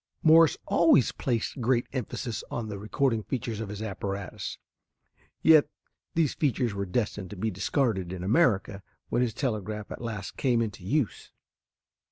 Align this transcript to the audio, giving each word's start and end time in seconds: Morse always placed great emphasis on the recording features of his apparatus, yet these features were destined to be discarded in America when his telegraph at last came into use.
Morse 0.23 0.57
always 0.65 1.11
placed 1.11 1.61
great 1.61 1.85
emphasis 1.93 2.43
on 2.49 2.69
the 2.69 2.79
recording 2.79 3.21
features 3.21 3.59
of 3.59 3.69
his 3.69 3.83
apparatus, 3.83 4.57
yet 5.43 5.67
these 6.15 6.33
features 6.33 6.73
were 6.73 6.87
destined 6.87 7.29
to 7.29 7.35
be 7.35 7.51
discarded 7.51 8.11
in 8.11 8.23
America 8.23 8.81
when 9.09 9.21
his 9.21 9.35
telegraph 9.35 9.91
at 9.91 10.01
last 10.01 10.37
came 10.37 10.59
into 10.59 10.83
use. 10.83 11.31